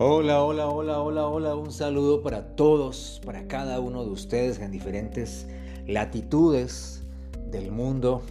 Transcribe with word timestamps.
Hola, 0.00 0.44
hola, 0.44 0.68
hola, 0.68 1.00
hola, 1.02 1.26
hola. 1.26 1.56
Un 1.56 1.72
saludo 1.72 2.22
para 2.22 2.54
todos, 2.54 3.20
para 3.26 3.48
cada 3.48 3.80
uno 3.80 4.04
de 4.04 4.10
ustedes 4.12 4.60
en 4.60 4.70
diferentes 4.70 5.48
latitudes 5.88 7.02
del 7.50 7.72
mundo, 7.72 8.22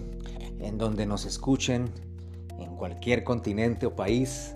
en 0.61 0.77
donde 0.77 1.05
nos 1.05 1.25
escuchen, 1.25 1.89
en 2.57 2.73
cualquier 2.77 3.25
continente 3.25 3.85
o 3.85 3.93
país. 3.93 4.55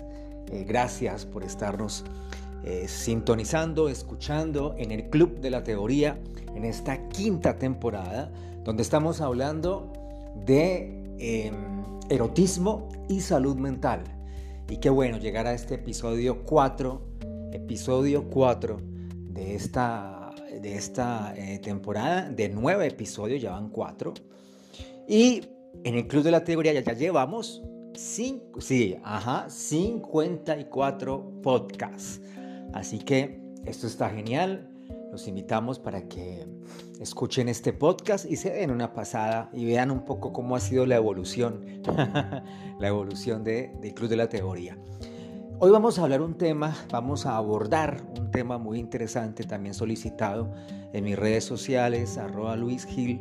Eh, 0.50 0.64
gracias 0.66 1.26
por 1.26 1.44
estarnos 1.44 2.02
eh, 2.64 2.88
sintonizando, 2.88 3.90
escuchando 3.90 4.74
en 4.78 4.90
el 4.90 5.10
Club 5.10 5.38
de 5.38 5.50
la 5.50 5.62
Teoría, 5.62 6.18
en 6.54 6.64
esta 6.64 7.10
quinta 7.10 7.58
temporada, 7.58 8.32
donde 8.64 8.82
estamos 8.82 9.20
hablando 9.20 9.92
de 10.46 11.14
em, 11.18 11.82
erotismo 12.08 12.88
y 13.10 13.20
salud 13.20 13.56
mental. 13.56 14.21
Y 14.68 14.78
qué 14.78 14.90
bueno 14.90 15.18
llegar 15.18 15.46
a 15.46 15.52
este 15.52 15.74
episodio 15.74 16.44
4, 16.44 17.02
episodio 17.52 18.28
4 18.30 18.80
de 19.32 19.54
esta, 19.54 20.30
de 20.60 20.74
esta 20.74 21.34
eh, 21.36 21.58
temporada, 21.58 22.30
de 22.30 22.48
nueve 22.48 22.86
episodios, 22.86 23.42
ya 23.42 23.52
van 23.52 23.68
cuatro. 23.70 24.14
Y 25.08 25.42
en 25.84 25.94
el 25.94 26.06
Club 26.06 26.22
de 26.22 26.30
la 26.30 26.44
Teoría 26.44 26.72
ya, 26.72 26.92
llevamos 26.92 27.62
cinco, 27.94 28.60
sí, 28.60 28.96
ajá, 29.02 29.48
54 29.48 31.42
podcasts. 31.42 32.20
Así 32.72 32.98
que 32.98 33.40
esto 33.66 33.86
está 33.86 34.10
genial. 34.10 34.71
Los 35.12 35.28
invitamos 35.28 35.78
para 35.78 36.08
que 36.08 36.46
escuchen 36.98 37.50
este 37.50 37.74
podcast 37.74 38.24
y 38.24 38.36
se 38.36 38.48
den 38.48 38.70
una 38.70 38.94
pasada 38.94 39.50
y 39.52 39.66
vean 39.66 39.90
un 39.90 40.06
poco 40.06 40.32
cómo 40.32 40.56
ha 40.56 40.60
sido 40.60 40.86
la 40.86 40.96
evolución, 40.96 41.82
la 42.80 42.88
evolución 42.88 43.44
de, 43.44 43.74
del 43.82 43.92
Club 43.92 44.08
de 44.08 44.16
la 44.16 44.30
Teoría. 44.30 44.78
Hoy 45.58 45.70
vamos 45.70 45.98
a 45.98 46.04
hablar 46.04 46.22
un 46.22 46.38
tema, 46.38 46.74
vamos 46.90 47.26
a 47.26 47.36
abordar 47.36 48.02
un 48.18 48.30
tema 48.30 48.56
muy 48.56 48.78
interesante, 48.78 49.44
también 49.44 49.74
solicitado 49.74 50.50
en 50.94 51.04
mis 51.04 51.18
redes 51.18 51.44
sociales, 51.44 52.16
arroba 52.16 52.56
Luis 52.56 52.86
Gil. 52.86 53.20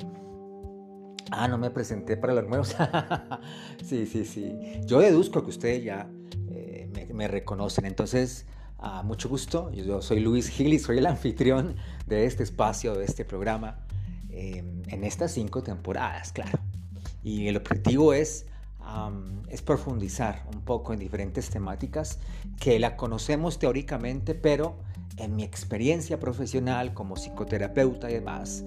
Ah, 1.30 1.50
no 1.50 1.58
me 1.58 1.72
presenté 1.72 2.16
para 2.16 2.34
los 2.34 2.48
nuevos. 2.48 2.74
sí, 3.84 4.06
sí, 4.06 4.24
sí. 4.24 4.58
Yo 4.86 5.00
deduzco 5.00 5.44
que 5.44 5.50
ustedes 5.50 5.84
ya 5.84 6.10
eh, 6.52 6.90
me, 6.94 7.14
me 7.14 7.28
reconocen. 7.28 7.84
Entonces, 7.84 8.46
mucho 9.04 9.30
gusto, 9.30 9.72
yo 9.72 10.02
soy 10.02 10.20
Luis 10.20 10.50
Gil 10.50 10.74
y 10.74 10.80
soy 10.80 10.98
el 10.98 11.06
anfitrión 11.06 11.76
de 12.08 12.26
este 12.26 12.44
espacio, 12.44 12.96
de 12.96 13.06
este 13.06 13.26
programa, 13.26 13.78
em, 14.30 14.82
en 14.88 15.04
estas 15.04 15.32
cinco 15.32 15.62
temporadas, 15.62 16.32
claro. 16.32 16.60
Y 17.24 17.48
el 17.48 17.58
objetivo 17.58 18.14
es, 18.14 18.46
es 19.50 19.62
profundizar 19.62 20.44
un 20.54 20.62
poco 20.62 20.94
en 20.94 21.00
diferentes 21.00 21.50
temáticas 21.50 22.20
que 22.60 22.80
la 22.80 22.98
conocemos 22.98 23.60
teóricamente, 23.60 24.34
pero 24.34 24.76
en 25.18 25.36
mi 25.36 25.44
experiencia 25.44 26.20
profesional 26.20 26.94
como 26.94 27.16
psicoterapeuta 27.16 28.10
y 28.10 28.16
demás, 28.16 28.64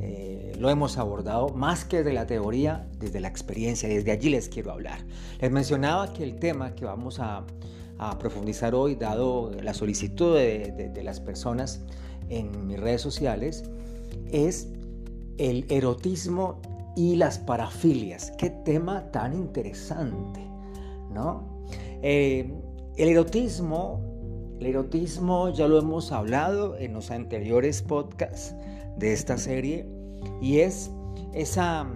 eh, 0.00 0.54
lo 0.58 0.70
hemos 0.70 0.98
abordado 0.98 1.48
más 1.50 1.84
que 1.84 2.02
de 2.02 2.12
la 2.12 2.26
teoría, 2.26 2.86
desde 2.98 3.20
la 3.20 3.28
experiencia, 3.28 3.88
desde 3.88 4.12
allí 4.12 4.30
les 4.30 4.48
quiero 4.48 4.72
hablar. 4.72 5.00
Les 5.40 5.50
mencionaba 5.50 6.12
que 6.12 6.22
el 6.22 6.38
tema 6.38 6.74
que 6.74 6.84
vamos 6.84 7.18
a 7.18 7.44
a 7.98 8.18
profundizar 8.18 8.74
hoy, 8.74 8.94
dado 8.94 9.50
la 9.62 9.74
solicitud 9.74 10.36
de, 10.36 11.02
las 11.02 11.20
personas 11.20 11.82
en 12.28 12.66
mis 12.66 12.78
redes 12.78 13.00
sociales, 13.00 13.64
es 14.30 14.68
el 15.38 15.66
erotismo 15.68 16.60
y 16.96 17.16
las 17.16 17.38
parafilias. 17.38 18.32
Qué 18.38 18.50
tema 18.50 19.10
tan 19.12 19.34
interesante, 19.34 20.40
¿no? 21.10 21.64
Eh, 22.02 22.52
el 22.96 23.08
erotismo, 23.08 24.00
el 24.60 24.66
erotismo 24.66 25.50
ya 25.50 25.68
lo 25.68 25.78
hemos 25.78 26.12
hablado 26.12 26.76
en 26.78 26.94
los 26.94 27.10
anteriores 27.10 27.82
podcasts 27.82 28.54
de 28.96 29.12
esta 29.12 29.36
serie 29.36 29.86
y 30.40 30.58
es 30.58 30.90
esa, 31.34 31.86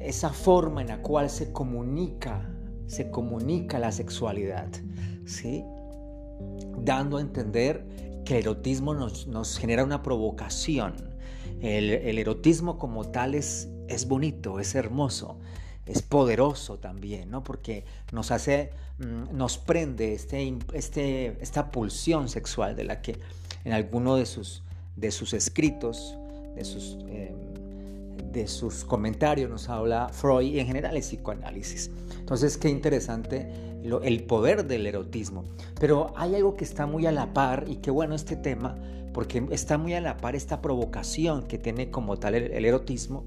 esa 0.00 0.30
forma 0.30 0.82
en 0.82 0.88
la 0.88 1.02
cual 1.02 1.28
se 1.28 1.52
comunica 1.52 2.48
se 2.88 3.10
comunica 3.10 3.78
la 3.78 3.92
sexualidad, 3.92 4.68
Dando 6.78 7.18
a 7.18 7.20
entender 7.20 7.84
que 8.24 8.38
el 8.38 8.42
erotismo 8.42 8.94
nos, 8.94 9.58
genera 9.58 9.84
una 9.84 10.02
provocación. 10.02 10.94
El, 11.60 12.18
erotismo 12.18 12.78
como 12.78 13.10
tal 13.10 13.34
es, 13.34 13.68
es 13.88 14.06
bonito, 14.06 14.60
es 14.60 14.74
hermoso, 14.74 15.38
es 15.86 16.02
poderoso 16.02 16.78
también, 16.78 17.30
¿no? 17.30 17.42
Porque 17.42 17.84
nos 18.12 18.30
hace, 18.30 18.70
mm, 18.98 19.36
nos 19.36 19.58
prende 19.58 20.14
este, 20.14 20.56
este, 20.72 21.36
esta 21.40 21.70
pulsión 21.70 22.28
sexual 22.28 22.76
de 22.76 22.84
la 22.84 23.00
que 23.02 23.18
en 23.64 23.72
alguno 23.72 24.16
de 24.16 24.26
sus, 24.26 24.62
de 24.96 25.10
sus 25.10 25.32
escritos, 25.32 26.16
de 26.54 26.64
sus... 26.64 26.98
Em, 27.08 27.67
de 28.32 28.46
sus 28.46 28.84
comentarios 28.84 29.50
nos 29.50 29.68
habla 29.68 30.08
Freud 30.10 30.54
y 30.54 30.60
en 30.60 30.66
general 30.66 30.96
el 30.96 31.02
psicoanálisis. 31.02 31.90
Entonces, 32.18 32.56
qué 32.56 32.68
interesante 32.68 33.50
el 34.02 34.24
poder 34.24 34.66
del 34.66 34.86
erotismo. 34.86 35.44
Pero 35.80 36.12
hay 36.16 36.34
algo 36.34 36.56
que 36.56 36.64
está 36.64 36.86
muy 36.86 37.06
a 37.06 37.12
la 37.12 37.32
par 37.32 37.64
y 37.68 37.76
qué 37.76 37.90
bueno 37.90 38.14
este 38.14 38.36
tema, 38.36 38.76
porque 39.12 39.46
está 39.50 39.78
muy 39.78 39.94
a 39.94 40.00
la 40.00 40.16
par 40.16 40.36
esta 40.36 40.60
provocación 40.60 41.44
que 41.44 41.58
tiene 41.58 41.90
como 41.90 42.16
tal 42.18 42.34
el, 42.34 42.64
erotismo 42.64 43.24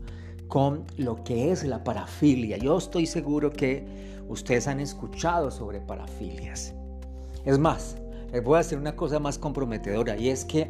con 0.48 0.84
lo 0.98 1.24
que 1.24 1.52
es 1.52 1.64
la 1.64 1.84
parafilia. 1.84 2.58
Yo 2.58 2.78
estoy 2.78 3.06
seguro 3.06 3.52
que 3.52 3.86
ustedes 4.28 4.68
han 4.68 4.80
escuchado 4.80 5.50
sobre 5.50 5.80
parafilias. 5.80 6.74
Es 7.46 7.58
más, 7.58 7.96
les 8.32 8.44
voy 8.44 8.56
a 8.56 8.58
decir 8.60 8.78
una 8.78 8.96
cosa 8.96 9.20
más 9.20 9.38
comprometedora 9.38 10.18
y 10.18 10.30
es 10.30 10.46
que 10.46 10.70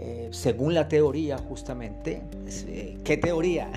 eh, 0.00 0.28
según 0.30 0.74
la 0.74 0.88
teoría 0.88 1.38
justamente, 1.38 2.22
eh, 2.68 2.98
¿qué 3.02 3.16
teoría? 3.16 3.70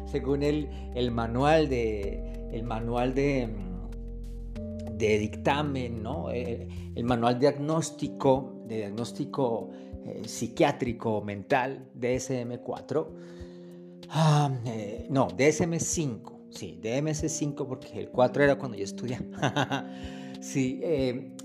según 0.06 0.44
el, 0.44 0.68
manual 1.10 1.68
de, 1.68 2.48
el 2.52 2.62
manual 2.62 3.12
de, 3.12 3.48
de 4.92 5.18
dictamen. 5.18 6.04
Eh, 6.32 6.68
el 6.94 7.04
manual 7.04 7.38
diagnóstico, 7.38 8.62
de 8.66 8.76
diagnóstico 8.78 9.70
psiquiátrico 10.24 11.20
mental, 11.20 11.86
DSM-4, 12.00 13.06
ah, 14.08 14.50
no, 15.10 15.28
DSM-5, 15.28 16.32
sí, 16.50 16.80
DSM-5 16.82 17.66
porque 17.66 18.00
el 18.00 18.08
4 18.08 18.44
era 18.44 18.56
cuando 18.56 18.78
yo 18.78 18.84
estudiaba. 18.84 19.84
sí, 20.40 20.80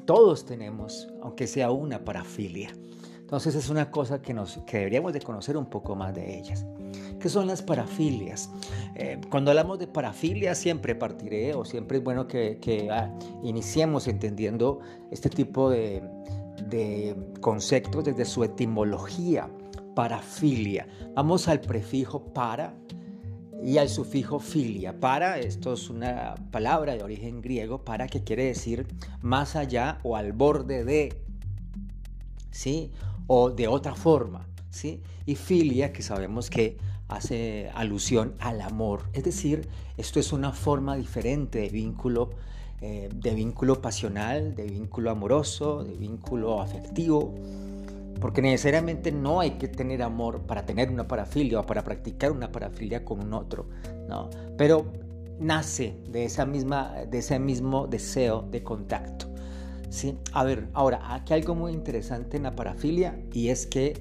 todos 0.05 0.45
tenemos, 0.45 1.09
aunque 1.21 1.45
sea 1.45 1.71
una 1.71 2.05
parafilia. 2.05 2.69
Entonces 3.33 3.55
es 3.55 3.69
una 3.71 3.89
cosa 3.89 4.21
que, 4.21 4.31
nos, 4.31 4.59
que 4.67 4.77
deberíamos 4.77 5.11
de 5.11 5.19
conocer 5.19 5.57
un 5.57 5.65
poco 5.65 5.95
más 5.95 6.13
de 6.13 6.37
ellas. 6.37 6.67
¿Qué 7.19 7.29
son 7.29 7.47
las 7.47 7.63
parafilias? 7.63 8.51
Eh, 8.93 9.19
cuando 9.31 9.49
hablamos 9.49 9.79
de 9.79 9.87
parafilias 9.87 10.55
siempre 10.55 10.93
partiré 10.93 11.55
o 11.55 11.65
siempre 11.65 11.97
es 11.97 12.03
bueno 12.03 12.27
que, 12.27 12.87
ah, 12.91 13.09
iniciemos 13.41 14.07
entendiendo 14.07 14.81
este 15.09 15.31
tipo 15.31 15.71
de, 15.71 16.03
conceptos 17.41 18.03
desde 18.03 18.23
su 18.23 18.43
etimología. 18.43 19.49
Parafilia. 19.95 20.87
Vamos 21.15 21.47
al 21.47 21.59
prefijo 21.59 22.23
para 22.35 22.75
y 23.63 23.79
al 23.79 23.89
sufijo 23.89 24.37
filia. 24.37 24.99
Para, 24.99 25.39
esto 25.39 25.73
es 25.73 25.89
una 25.89 26.35
palabra 26.51 26.95
de 26.95 27.01
origen 27.01 27.41
griego, 27.41 27.83
para 27.83 28.05
que 28.05 28.23
quiere 28.23 28.45
decir 28.45 28.85
más 29.23 29.55
allá 29.55 29.97
o 30.03 30.17
al 30.17 30.33
borde 30.33 30.83
de, 30.83 31.19
¿sí? 32.51 32.91
O 33.27 33.49
de 33.49 33.67
otra 33.67 33.95
forma, 33.95 34.47
¿sí? 34.69 35.01
Y 35.25 35.35
filia, 35.35 35.93
que 35.93 36.01
sabemos 36.01 36.49
que 36.49 36.77
hace 37.07 37.69
alusión 37.75 38.33
al 38.39 38.61
amor, 38.61 39.03
es 39.13 39.23
decir, 39.23 39.67
esto 39.97 40.19
es 40.19 40.33
una 40.33 40.51
forma 40.51 40.95
diferente 40.95 41.59
de 41.59 41.69
vínculo, 41.69 42.31
eh, 42.81 43.09
de 43.13 43.35
vínculo 43.35 43.81
pasional, 43.81 44.55
de 44.55 44.63
vínculo 44.63 45.11
amoroso, 45.11 45.83
de 45.83 45.93
vínculo 45.93 46.61
afectivo, 46.61 47.33
porque 48.19 48.41
necesariamente 48.41 49.11
no 49.11 49.39
hay 49.39 49.51
que 49.51 49.67
tener 49.67 50.01
amor 50.01 50.41
para 50.41 50.65
tener 50.65 50.89
una 50.89 51.07
parafilia 51.07 51.59
o 51.59 51.65
para 51.65 51.83
practicar 51.83 52.31
una 52.31 52.51
parafilia 52.51 53.03
con 53.03 53.19
un 53.19 53.33
otro, 53.33 53.67
¿no? 54.07 54.29
Pero 54.57 54.85
nace 55.39 55.97
de, 56.09 56.25
esa 56.25 56.45
misma, 56.45 56.93
de 57.09 57.17
ese 57.17 57.39
mismo 57.39 57.87
deseo 57.87 58.47
de 58.49 58.63
contacto. 58.63 59.32
¿Sí? 59.93 60.17
A 60.31 60.43
ver, 60.43 60.67
ahora, 60.73 61.13
aquí 61.13 61.33
hay 61.33 61.41
algo 61.41 61.53
muy 61.53 61.71
interesante 61.71 62.37
en 62.37 62.43
la 62.43 62.55
parafilia 62.55 63.15
y 63.31 63.49
es 63.49 63.67
que 63.67 63.89
eh, 63.89 63.95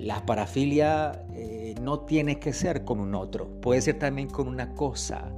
la 0.00 0.26
parafilia 0.26 1.24
eh, 1.32 1.76
no 1.80 2.00
tiene 2.00 2.40
que 2.40 2.52
ser 2.52 2.84
con 2.84 2.98
un 2.98 3.14
otro, 3.14 3.48
puede 3.60 3.80
ser 3.80 4.00
también 4.00 4.28
con 4.28 4.48
una 4.48 4.74
cosa, 4.74 5.30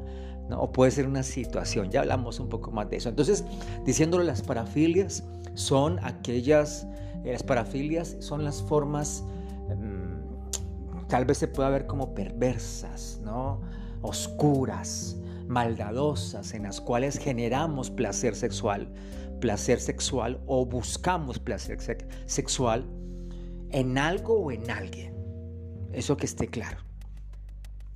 ¿no? 0.49 0.63
o 0.63 0.73
puede 0.73 0.91
ser 0.91 1.07
una 1.07 1.23
situación, 1.23 1.91
ya 1.91 2.01
hablamos 2.01 2.41
un 2.41 2.49
poco 2.49 2.71
más 2.71 2.89
de 2.89 2.97
eso. 2.97 3.11
Entonces, 3.11 3.45
diciéndolo, 3.85 4.25
las 4.25 4.41
parafilias 4.41 5.23
son 5.53 5.99
aquellas, 6.03 6.87
eh, 7.23 7.33
las 7.33 7.43
parafilias 7.43 8.17
son 8.21 8.43
las 8.43 8.63
formas, 8.63 9.23
mm, 9.69 11.09
tal 11.09 11.27
vez 11.27 11.37
se 11.37 11.47
pueda 11.49 11.69
ver 11.69 11.87
como 11.87 12.15
perversas, 12.15 13.21
¿no? 13.23 13.61
oscuras, 14.01 15.17
maldadosas 15.49 16.55
en 16.55 16.65
las 16.65 16.81
cuales 16.81 17.19
generamos 17.19 17.91
placer 17.91 18.35
sexual, 18.35 18.93
placer 19.41 19.81
sexual 19.81 20.41
o 20.47 20.65
buscamos 20.67 21.39
placer 21.39 21.79
sexual 22.27 22.87
en 23.71 23.99
algo 23.99 24.41
o 24.41 24.53
en 24.53 24.71
alguien. 24.71 25.15
Eso 25.93 26.17
que 26.17 26.27
esté 26.27 26.49
claro. 26.49 26.79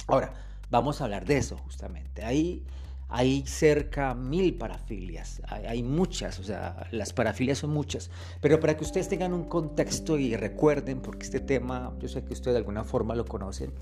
Ahora, 0.07 0.33
vamos 0.71 1.01
a 1.01 1.05
hablar 1.05 1.25
de 1.25 1.39
eso 1.39 1.57
justamente. 1.59 2.25
Ahí 2.25 2.65
hay 3.11 3.43
cerca 3.47 4.15
mil 4.15 4.55
parafilias, 4.55 5.41
hay, 5.47 5.83
muchas, 5.83 6.39
o 6.39 6.45
sea, 6.45 6.87
las 6.91 7.15
parafilias 7.15 7.59
son 7.59 7.71
muchas, 7.71 8.11
pero 8.43 8.61
para 8.61 8.77
que 8.77 8.85
ustedes 8.85 9.09
tengan 9.09 9.33
un 9.33 9.45
contexto 9.45 10.19
y 10.19 10.37
recuerden, 10.37 11.01
porque 11.01 11.25
este 11.25 11.41
tema 11.41 11.95
yo 12.01 12.09
sé 12.09 12.23
que 12.23 12.35
ustedes 12.35 12.53
de 12.53 12.59
alguna 12.59 12.85
forma 12.85 13.15
lo 13.15 13.25
conocen, 13.25 13.73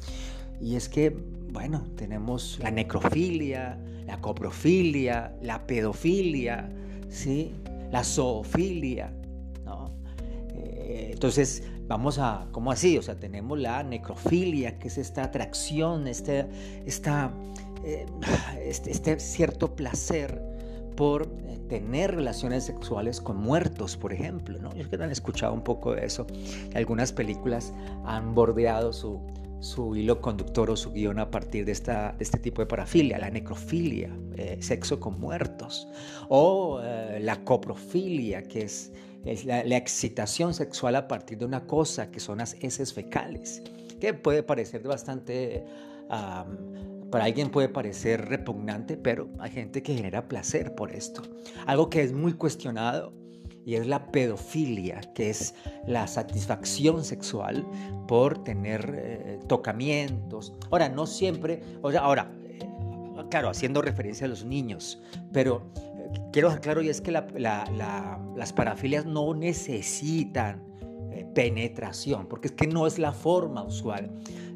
y 0.60 0.76
es 0.76 0.88
que, 0.88 1.10
bueno, 1.10 1.84
tenemos 1.96 2.58
la 2.62 2.70
necrofilia, 2.70 3.78
la 4.06 4.20
coprofilia, 4.20 5.34
la 5.42 5.66
pedofilia, 5.66 6.70
¿sí? 7.08 7.52
la 7.90 8.04
zoofilia, 8.04 9.12
¿no? 9.64 9.90
Eh, 10.54 11.10
entonces, 11.12 11.62
vamos 11.86 12.18
a, 12.18 12.46
¿cómo 12.52 12.72
así? 12.72 12.98
O 12.98 13.02
sea, 13.02 13.16
tenemos 13.16 13.58
la 13.58 13.82
necrofilia, 13.82 14.78
que 14.78 14.88
es 14.88 14.98
esta 14.98 15.24
atracción, 15.24 16.06
este, 16.06 16.46
esta 16.86 17.32
eh, 17.84 18.06
este, 18.64 18.90
este, 18.90 19.20
cierto 19.20 19.76
placer 19.76 20.42
por 20.96 21.22
eh, 21.46 21.58
tener 21.68 22.16
relaciones 22.16 22.64
sexuales 22.64 23.20
con 23.20 23.36
muertos, 23.36 23.96
por 23.96 24.12
ejemplo. 24.12 24.58
¿no? 24.58 24.74
Yo 24.74 24.86
creo 24.88 24.98
que 24.98 25.04
han 25.04 25.12
escuchado 25.12 25.52
un 25.52 25.62
poco 25.62 25.94
de 25.94 26.04
eso. 26.04 26.26
Algunas 26.74 27.12
películas 27.12 27.72
han 28.04 28.34
bordeado 28.34 28.92
su, 28.92 29.20
su 29.60 29.96
hilo 29.96 30.20
conductor 30.20 30.70
o 30.70 30.76
su 30.76 30.92
guion 30.92 31.18
a 31.18 31.30
partir 31.30 31.64
de, 31.64 31.72
esta, 31.72 32.14
este 32.18 32.38
tipo 32.38 32.62
de 32.62 32.66
parafilia, 32.66 33.18
la 33.18 33.30
necrofilia, 33.30 34.16
eh, 34.36 34.58
sexo 34.60 35.00
con 35.00 35.18
muertos, 35.18 35.88
o 36.28 36.80
la 37.20 37.44
coprofilia, 37.44 38.42
que 38.42 38.62
es 38.62 38.92
la, 39.44 39.76
excitación 39.76 40.54
sexual 40.54 40.96
a 40.96 41.08
partir 41.08 41.38
de 41.38 41.44
una 41.44 41.66
cosa, 41.66 42.10
que 42.10 42.20
son 42.20 42.38
las 42.38 42.54
heces 42.60 42.92
fecales, 42.92 43.62
que 44.00 44.14
puede 44.14 44.42
parecer 44.42 44.82
bastante 44.82 45.64
para 47.10 47.24
alguien 47.24 47.50
puede 47.50 47.68
parecer 47.68 48.28
repugnante, 48.28 48.96
pero 48.96 49.28
hay 49.38 49.50
gente 49.50 49.82
que 49.82 49.94
genera 49.94 50.28
placer 50.28 50.74
por 50.74 50.92
esto. 50.92 51.22
Algo 51.66 51.88
que 51.88 52.02
es 52.02 52.12
muy 52.12 52.32
cuestionado 52.34 53.12
y 53.66 53.74
es 53.74 53.86
la 53.88 54.06
pedofilia, 54.12 55.00
que 55.12 55.28
es 55.28 55.54
la 55.88 56.06
satisfacción 56.06 57.04
sexual 57.04 57.66
por 58.06 58.44
tener 58.44 58.94
eh, 58.96 59.40
tocamientos. 59.48 60.54
Ahora, 60.70 60.88
no 60.88 61.04
siempre, 61.04 61.60
o 61.82 61.90
sea, 61.90 62.02
ahora, 62.02 62.30
eh, 62.44 62.64
claro, 63.28 63.50
haciendo 63.50 63.82
referencia 63.82 64.26
a 64.26 64.28
los 64.28 64.44
niños, 64.44 65.02
pero 65.32 65.72
eh, 65.74 66.20
quiero 66.32 66.46
dejar 66.46 66.62
claro 66.62 66.80
y 66.80 66.90
es 66.90 67.00
que 67.00 67.10
las 67.10 68.52
parafilias 68.54 69.04
no 69.04 69.34
necesitan 69.34 70.64
penetración, 71.34 72.28
porque 72.28 72.46
es 72.46 72.52
que 72.52 72.68
no 72.68 72.86
es 72.86 73.00
la 73.00 73.12
forma 73.12 73.64
usual 73.64 74.12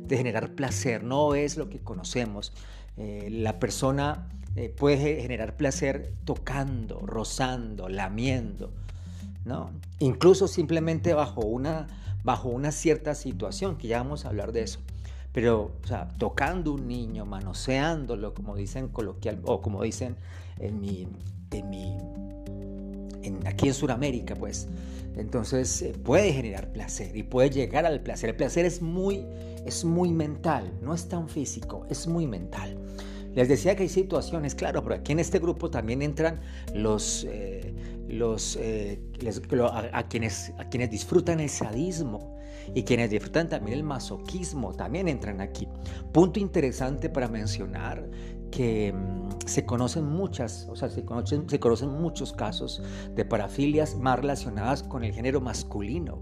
de 0.07 0.17
generar 0.17 0.55
placer, 0.55 1.03
no 1.03 1.35
es 1.35 1.57
lo 1.57 1.69
que 1.69 1.81
conocemos. 1.81 2.53
La 2.97 3.59
persona 3.59 4.29
puede 4.77 5.21
generar 5.21 5.57
placer 5.57 6.15
tocando, 6.25 7.01
rozando, 7.01 7.89
lamiendo, 7.89 8.73
¿no? 9.45 9.71
Incluso 9.99 10.49
simplemente 10.49 11.15
bajo 11.15 11.41
una, 11.43 11.87
bajo 12.25 12.49
una 12.49 12.73
cierta 12.73 13.15
situación, 13.15 13.77
que 13.77 13.89
ya 13.89 13.99
vamos 13.99 14.25
a 14.25 14.29
hablar 14.29 14.53
de 14.53 14.63
eso. 14.63 14.81
Pero, 15.33 15.73
o 15.83 15.87
sea, 15.87 16.09
tocando 16.19 16.73
un 16.73 16.89
niño, 16.89 17.25
manoseándolo, 17.25 18.35
como 18.35 18.57
dicen 18.57 18.89
coloquial, 18.89 19.41
o 19.45 19.61
como 19.61 19.83
dicen 19.83 20.17
en 20.59 20.81
mi, 20.81 21.07
en 21.53 21.71
mi 21.71 21.97
en, 23.23 23.47
aquí 23.47 23.69
en 23.69 23.75
Sudamérica, 23.75 24.35
pues, 24.35 24.69
entonces 25.17 25.83
eh, 25.83 25.93
puede 25.93 26.33
generar 26.33 26.73
placer 26.73 27.17
y 27.17 27.23
puede 27.23 27.51
llegar 27.51 27.87
al 27.87 28.01
placer. 28.01 28.31
El 28.31 28.37
placer 28.37 28.65
es 28.65 28.83
muy, 28.83 29.25
es 29.67 29.85
muy 29.85 30.11
mental, 30.11 30.73
no 30.83 30.95
es 30.95 31.09
tan 31.09 31.29
físico, 31.29 31.87
es 31.91 32.07
muy 32.07 32.27
mental. 32.27 32.77
Les 33.35 33.49
decía 33.49 33.77
que 33.77 33.85
hay 33.85 33.89
situaciones, 33.89 34.55
claro, 34.55 34.83
pero 34.83 34.97
aquí 34.97 35.13
en 35.13 35.21
este 35.21 35.39
grupo 35.39 35.71
también 35.71 36.03
entran 36.03 36.41
los, 36.75 37.25
eh, 37.29 37.75
los 38.09 38.57
eh, 38.57 39.01
a, 39.93 40.09
quienes, 40.09 40.53
a 40.59 40.69
quienes 40.69 40.91
disfrutan 40.91 41.39
el 41.39 41.49
sadismo 41.49 42.37
y 42.75 42.83
quienes 42.83 43.11
disfrutan 43.11 43.49
también 43.49 43.79
el 43.79 43.85
masoquismo, 43.85 44.75
también 44.75 45.07
entran 45.07 45.41
aquí. 45.41 45.69
Punto 46.13 46.41
interesante 46.41 47.09
para 47.09 47.29
mencionar 47.29 48.09
que 48.51 48.93
mm, 48.93 49.47
se 49.47 49.65
conocen 49.65 50.07
muchas, 50.07 50.67
o 50.69 50.75
sea, 50.75 50.89
se 50.89 51.05
conocen, 51.05 51.49
se 51.49 51.61
conocen 51.61 51.91
muchos 51.91 52.33
casos 52.33 52.83
de 53.15 53.25
parafilias 53.25 53.97
más 53.97 54.19
relacionadas 54.19 54.83
con 54.83 55.05
el 55.05 55.13
género 55.13 55.41
masculino. 55.41 56.19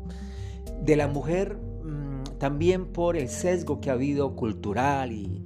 De 0.83 0.95
la 0.95 1.09
mujer 1.09 1.57
mm, 1.57 2.39
también 2.39 2.85
por 2.87 3.17
el 3.17 3.31
sesgo 3.31 3.81
que 3.81 3.89
ha 3.89 3.95
habido 3.95 4.37
cultural 4.37 5.13
y, 5.13 5.43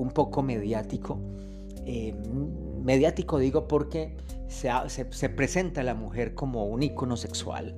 un 0.00 0.10
poco 0.10 0.42
mediático. 0.42 1.18
Eh, 1.84 2.14
mediático 2.82 3.38
digo 3.38 3.68
porque 3.68 4.16
se, 4.48 4.70
se, 4.88 5.28
presenta 5.28 5.80
a 5.80 5.84
la 5.84 5.94
mujer 5.94 6.34
como 6.34 6.66
un 6.66 6.82
ícono 6.82 7.16
sexual. 7.16 7.74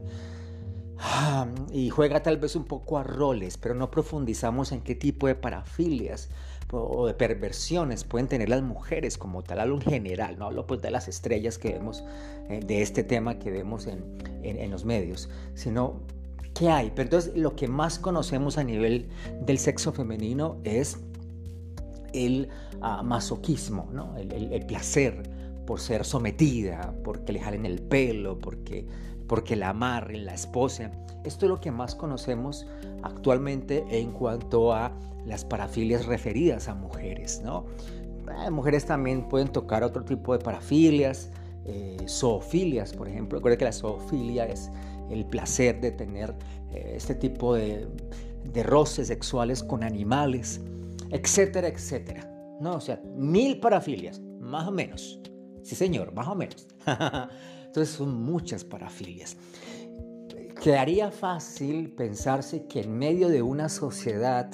Ah, 0.98 1.48
y 1.72 1.90
juega 1.90 2.22
tal 2.22 2.38
vez 2.38 2.54
un 2.54 2.64
poco 2.64 2.96
a 2.96 3.02
roles, 3.02 3.56
pero 3.56 3.74
no 3.74 3.90
profundizamos 3.90 4.70
en 4.70 4.82
qué 4.82 4.94
tipo 4.94 5.26
de 5.26 5.34
parafilias 5.34 6.28
o 6.70 7.06
de 7.06 7.12
perversiones 7.12 8.04
pueden 8.04 8.28
tener 8.28 8.48
las 8.48 8.62
mujeres 8.62 9.18
como 9.18 9.42
tal, 9.42 9.60
algo 9.60 9.76
en 9.76 9.82
general, 9.82 10.38
no 10.38 10.46
hablo 10.46 10.66
pues 10.66 10.80
de 10.80 10.90
las 10.90 11.06
estrellas 11.08 11.58
que 11.58 11.72
vemos, 11.72 12.02
eh, 12.48 12.60
de 12.64 12.80
este 12.80 13.04
tema 13.04 13.38
que 13.38 13.50
vemos 13.50 13.86
en, 13.86 14.02
en, 14.42 14.70
los 14.70 14.84
medios, 14.84 15.28
sino 15.54 16.00
qué 16.54 16.70
hay. 16.70 16.92
Pero 16.94 17.02
entonces 17.02 17.36
lo 17.36 17.56
que 17.56 17.68
más 17.68 17.98
conocemos 17.98 18.56
a 18.56 18.64
nivel 18.64 19.08
del 19.44 19.58
sexo 19.58 19.92
femenino 19.92 20.56
es 20.64 20.98
el 22.12 22.48
ah, 22.80 23.02
masoquismo, 23.02 23.88
el, 24.16 24.66
placer 24.66 25.22
por 25.66 25.80
ser 25.80 26.04
sometida, 26.04 26.94
porque 27.04 27.32
le 27.32 27.40
jalen 27.40 27.66
el 27.66 27.80
pelo, 27.80 28.38
porque 28.38 28.86
porque 29.32 29.56
la 29.56 29.70
amarren, 29.70 30.26
la 30.26 30.34
esposa. 30.34 30.90
Esto 31.24 31.46
es 31.46 31.48
lo 31.48 31.58
que 31.58 31.70
más 31.70 31.94
conocemos 31.94 32.66
actualmente 33.02 33.82
en 33.88 34.12
cuanto 34.12 34.74
a 34.74 34.92
las 35.24 35.42
parafilias 35.42 36.04
referidas 36.04 36.68
a 36.68 36.74
mujeres, 36.74 37.40
¿no? 37.42 37.64
Eh, 38.44 38.50
mujeres 38.50 38.84
también 38.84 39.26
pueden 39.28 39.48
tocar 39.48 39.84
otro 39.84 40.04
tipo 40.04 40.36
de 40.36 40.44
parafilias, 40.44 41.30
eh, 41.64 41.96
zoofilias, 42.06 42.92
por 42.92 43.08
ejemplo. 43.08 43.38
Recuerda 43.38 43.56
que 43.56 43.64
la 43.64 43.72
zoofilia 43.72 44.44
es 44.44 44.70
el 45.10 45.24
placer 45.24 45.80
de 45.80 45.92
tener 45.92 46.34
eh, 46.72 46.92
este 46.96 47.14
tipo 47.14 47.54
de 47.54 47.88
roces 48.64 49.08
sexuales 49.08 49.62
con 49.62 49.82
animales, 49.82 50.60
etcétera, 51.12 51.68
etcétera. 51.68 52.28
No, 52.60 52.76
o 52.76 52.80
sea, 52.80 53.00
mil 53.14 53.60
parafilias, 53.60 54.20
más 54.40 54.66
o 54.66 54.72
menos. 54.72 55.20
Sí, 55.62 55.76
señor, 55.76 56.12
más 56.12 56.26
o 56.26 56.34
menos. 56.34 56.66
Entonces 57.66 57.94
son 57.94 58.22
muchas 58.22 58.64
parafilias. 58.64 59.36
Quedaría 60.62 61.10
fácil 61.10 61.92
pensarse 61.92 62.66
que 62.66 62.80
en 62.80 62.96
medio 62.96 63.28
de 63.28 63.42
una 63.42 63.68
sociedad 63.68 64.50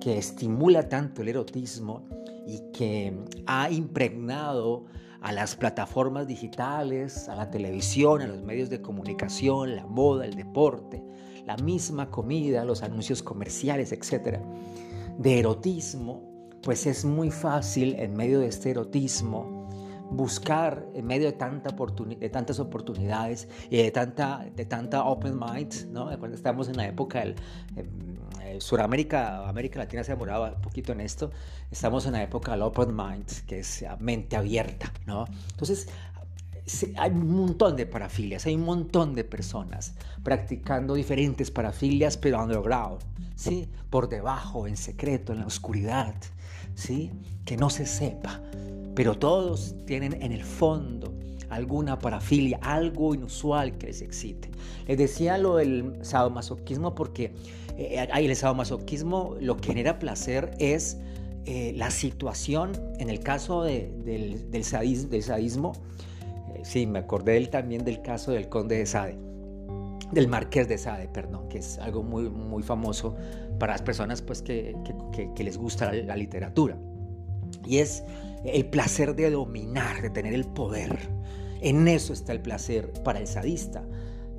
que 0.00 0.18
estimula 0.18 0.88
tanto 0.88 1.22
el 1.22 1.28
erotismo 1.28 2.06
y 2.46 2.70
que 2.72 3.16
ha 3.46 3.70
impregnado 3.70 4.86
a 5.20 5.32
las 5.32 5.56
plataformas 5.56 6.26
digitales, 6.26 7.28
a 7.28 7.34
la 7.34 7.50
televisión, 7.50 8.22
a 8.22 8.26
los 8.26 8.42
medios 8.42 8.70
de 8.70 8.80
comunicación, 8.80 9.74
la 9.74 9.86
moda, 9.86 10.24
el 10.26 10.34
deporte, 10.34 11.02
la 11.44 11.56
misma 11.56 12.10
comida, 12.10 12.64
los 12.64 12.82
anuncios 12.82 13.22
comerciales, 13.22 13.92
etc., 13.92 14.38
de 15.18 15.38
erotismo, 15.40 16.22
pues 16.62 16.86
es 16.86 17.04
muy 17.04 17.30
fácil 17.30 17.94
en 17.96 18.14
medio 18.16 18.40
de 18.40 18.46
este 18.46 18.70
erotismo 18.70 19.68
buscar 20.10 20.86
en 20.94 21.06
medio 21.06 21.26
de, 21.26 21.32
tanta 21.32 21.70
de 21.70 22.30
tantas 22.30 22.58
oportunidades 22.58 23.46
y 23.68 23.76
de 23.76 23.90
tanta, 23.90 24.46
de 24.56 24.64
tanta 24.64 25.04
open 25.04 25.38
mind, 25.38 25.88
¿no? 25.90 26.06
Cuando 26.18 26.36
estamos 26.36 26.68
en 26.68 26.76
la 26.76 26.86
época 26.86 27.20
del... 27.20 27.34
Eh, 27.74 27.88
Suramérica, 28.60 29.46
América 29.46 29.78
Latina 29.78 30.02
se 30.02 30.12
demoraba 30.12 30.54
un 30.54 30.62
poquito 30.62 30.92
en 30.92 31.02
esto. 31.02 31.30
Estamos 31.70 32.06
en 32.06 32.12
la 32.12 32.22
época 32.22 32.52
del 32.52 32.62
open 32.62 32.96
mind, 32.96 33.44
que 33.46 33.58
es 33.58 33.84
mente 34.00 34.36
abierta, 34.36 34.90
¿no? 35.06 35.26
Entonces, 35.50 35.88
hay 36.96 37.10
un 37.10 37.30
montón 37.30 37.76
de 37.76 37.86
parafilias, 37.86 38.46
hay 38.46 38.54
un 38.54 38.64
montón 38.64 39.14
de 39.14 39.24
personas 39.24 39.94
practicando 40.22 40.94
diferentes 40.94 41.50
parafilias, 41.50 42.16
pero 42.16 42.42
underground, 42.42 43.00
¿sí? 43.38 43.70
Por 43.88 44.10
debajo, 44.10 44.66
en 44.66 44.76
secreto, 44.76 45.32
en 45.32 45.38
la 45.38 45.46
oscuridad, 45.46 46.14
¿sí? 46.74 47.10
Que 47.46 47.56
no 47.56 47.70
se 47.70 47.86
sepa 47.86 48.42
pero 48.98 49.16
todos 49.16 49.76
tienen 49.86 50.20
en 50.24 50.32
el 50.32 50.42
fondo 50.42 51.14
alguna 51.50 52.00
parafilia, 52.00 52.58
algo 52.62 53.14
inusual 53.14 53.78
que 53.78 53.86
les 53.86 54.02
excite. 54.02 54.50
Les 54.88 54.98
decía 54.98 55.38
lo 55.38 55.54
del 55.54 56.00
sadomasoquismo 56.02 56.96
porque 56.96 57.32
eh, 57.76 58.08
el 58.12 58.34
sadomasoquismo 58.34 59.36
lo 59.40 59.56
que 59.56 59.68
genera 59.68 60.00
placer 60.00 60.50
es 60.58 60.96
eh, 61.44 61.74
la 61.76 61.92
situación, 61.92 62.72
en 62.98 63.08
el 63.08 63.20
caso 63.20 63.62
del, 63.62 64.04
del, 64.50 64.64
sadismo, 64.64 65.74
eh, 66.56 66.62
sí, 66.64 66.84
me 66.88 66.98
acordé 66.98 67.46
también 67.46 67.84
del 67.84 68.02
caso 68.02 68.32
del 68.32 68.48
conde 68.48 68.78
de 68.78 68.86
Sade, 68.86 69.16
del 70.12 70.28
marqués 70.28 70.68
de 70.68 70.78
Sade, 70.78 71.08
perdón, 71.08 71.48
que 71.48 71.58
es 71.58 71.78
algo 71.78 72.02
muy, 72.02 72.28
muy 72.30 72.62
famoso 72.62 73.16
para 73.58 73.72
las 73.72 73.82
personas 73.82 74.22
pues, 74.22 74.42
que, 74.42 74.74
que, 75.34 75.44
les 75.44 75.56
gusta 75.58 75.92
la, 75.92 76.16
literatura. 76.16 76.78
Y 77.66 77.78
es 77.78 78.04
el 78.44 78.66
placer 78.66 79.14
de 79.14 79.30
dominar, 79.30 80.00
de 80.02 80.10
tener 80.10 80.34
el 80.34 80.44
poder. 80.44 80.96
En 81.60 81.88
eso 81.88 82.12
está 82.12 82.32
el 82.32 82.40
placer 82.40 82.92
para 83.04 83.18
el 83.18 83.26
sadista. 83.26 83.84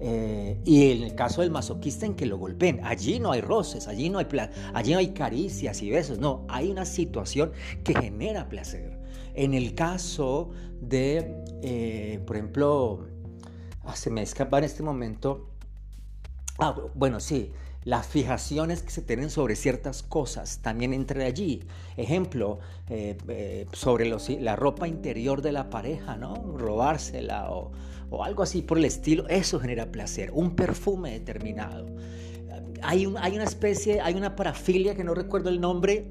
Eh, 0.02 0.58
y 0.64 0.92
en 0.92 1.04
el 1.04 1.14
caso 1.14 1.42
del 1.42 1.52
masoquista 1.52 2.06
en 2.06 2.16
que 2.16 2.26
lo 2.26 2.38
golpeen, 2.38 2.80
allí 2.86 3.20
no 3.20 3.34
hay 3.34 3.42
roces, 3.42 3.88
allí 3.90 4.10
no 4.10 4.20
hay, 4.20 4.28
allí 4.74 4.94
no 4.94 5.00
hay 5.00 5.10
caricias 5.10 5.82
y 5.82 5.90
besos, 5.90 6.20
no, 6.20 6.46
hay 6.48 6.72
una 6.72 6.86
situación 6.86 7.52
que 7.84 7.94
genera 7.94 8.48
placer. 8.48 8.98
En 9.34 9.54
el 9.54 9.76
caso 9.76 10.52
de, 10.80 11.44
eh, 11.62 12.22
por 12.26 12.38
ejemplo, 12.38 13.08
ah, 13.84 13.96
se 13.96 14.10
me 14.10 14.22
escapa 14.22 14.60
en 14.60 14.64
este 14.64 14.84
momento, 14.84 15.49
ah, 16.60 16.75
bueno, 16.96 17.20
sí, 17.20 17.51
las 17.86 18.08
fijaciones 18.08 18.84
que 18.84 18.92
se 18.92 19.01
tienen 19.01 19.30
sobre 19.30 19.56
ciertas 19.56 20.04
cosas 20.04 20.60
también 20.62 20.94
entre 20.94 21.25
allí. 21.25 21.63
Ejemplo, 21.98 22.60
eh, 22.89 23.18
eh, 23.28 23.66
sobre 23.74 24.12
la 24.42 24.56
ropa 24.56 24.88
interior 24.88 25.42
de 25.42 25.51
la 25.51 25.70
pareja, 25.70 26.18
¿no? 26.18 26.36
Robársela 26.58 27.50
o, 27.51 27.72
algo 28.24 28.44
así 28.44 28.62
por 28.62 28.78
el 28.78 28.86
estilo, 28.86 29.28
eso 29.28 29.60
genera 29.60 29.92
placer. 29.92 30.32
Un 30.34 30.56
perfume 30.56 31.12
determinado. 31.12 31.86
Hay, 32.82 33.06
una 33.06 33.44
especie, 33.44 34.01
hay 34.01 34.16
una 34.16 34.36
parafilia 34.36 34.96
que 34.96 35.04
no 35.04 35.13
recuerdo 35.13 35.50
el 35.50 35.60
nombre, 35.60 36.06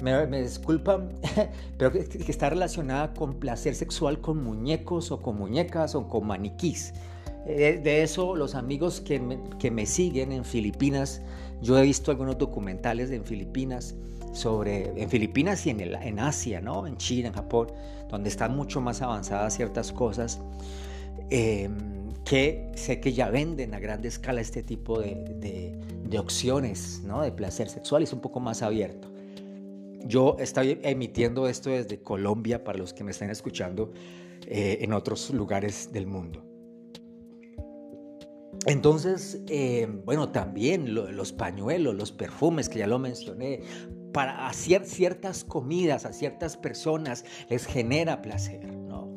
me, 0.00 0.26
me, 0.26 0.42
disculpan, 0.42 1.10
pero 1.78 1.92
que, 1.92 2.06
que, 2.06 2.30
está 2.30 2.50
relacionada 2.50 3.14
con 3.14 3.34
placer 3.38 3.76
sexual 3.76 4.20
con 4.20 4.42
muñecos 4.42 5.12
o 5.12 5.22
con 5.22 5.38
muñecas 5.38 5.94
o 5.94 6.08
con 6.08 6.26
maniquís. 6.26 6.92
Eh, 7.46 7.80
de 7.82 8.02
eso, 8.02 8.36
los 8.36 8.54
amigos 8.54 9.00
que 9.00 9.18
me, 9.18 9.86
siguen 9.86 10.32
en 10.32 10.44
Filipinas, 10.44 11.22
yo 11.60 11.76
he 11.78 11.82
visto 11.82 12.10
algunos 12.10 12.38
documentales 12.38 13.10
en 13.10 13.24
Filipinas 13.24 13.94
sobre, 14.32 14.92
en 15.00 15.10
Filipinas 15.10 15.66
y 15.66 15.70
en, 15.70 15.80
en 15.80 16.18
Asia, 16.20 16.60
¿no? 16.60 16.86
en 16.86 16.96
China, 16.96 17.28
en 17.28 17.34
Japón, 17.34 17.68
donde 18.08 18.28
están 18.28 18.54
mucho 18.54 18.80
más 18.80 19.02
avanzadas 19.02 19.54
ciertas 19.54 19.92
cosas, 19.92 20.40
em, 21.30 22.12
que 22.24 22.70
sé 22.76 23.00
que 23.00 23.12
ya 23.12 23.28
venden 23.28 23.74
a 23.74 23.80
gran 23.80 24.04
escala 24.04 24.40
este 24.40 24.62
tipo 24.62 25.00
de, 25.00 25.80
opciones 26.18 27.00
¿no? 27.04 27.22
de 27.22 27.32
placer 27.32 27.70
sexual 27.70 28.02
es 28.02 28.12
un 28.12 28.20
poco 28.20 28.38
más 28.38 28.62
abierto. 28.62 29.08
Yo 30.04 30.36
estoy 30.38 30.78
emitiendo 30.82 31.48
esto 31.48 31.70
desde 31.70 32.00
Colombia 32.00 32.62
para 32.62 32.78
los 32.78 32.92
que 32.92 33.02
me 33.02 33.12
están 33.12 33.30
escuchando 33.30 33.92
eh, 34.46 34.78
en 34.82 34.92
otros 34.92 35.30
lugares 35.30 35.90
del 35.90 36.06
mundo. 36.06 36.51
Entonces, 38.66 39.40
eh, 39.48 39.88
bueno, 40.04 40.30
también 40.30 40.94
los 40.94 41.32
pañuelos, 41.32 41.94
los 41.94 42.12
perfumes, 42.12 42.68
que 42.68 42.78
ya 42.78 42.86
lo 42.86 42.98
mencioné, 42.98 43.62
para 44.12 44.46
hacer 44.46 44.84
ciertas 44.84 45.42
comidas 45.42 46.04
a 46.04 46.12
ciertas 46.12 46.56
personas 46.56 47.24
les 47.48 47.66
genera 47.66 48.22
placer, 48.22 48.72
¿no? 48.72 49.10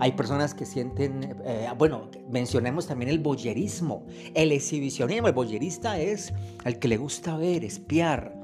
Hay 0.00 0.12
personas 0.12 0.54
que 0.54 0.66
sienten, 0.66 1.36
eh, 1.44 1.68
bueno, 1.78 2.10
mencionemos 2.28 2.86
también 2.86 3.10
el 3.10 3.20
boyerismo, 3.20 4.06
el 4.34 4.50
exhibicionismo. 4.52 5.28
El 5.28 5.34
boyerista 5.34 6.00
es 6.00 6.32
el 6.64 6.78
que 6.78 6.88
le 6.88 6.96
gusta 6.96 7.36
ver, 7.36 7.64
espiar, 7.64 8.39